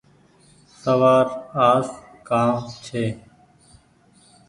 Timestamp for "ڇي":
2.85-3.05